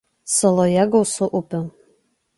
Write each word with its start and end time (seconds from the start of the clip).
Saloje 0.37 0.87
gausu 0.95 1.31
upių. 1.41 1.63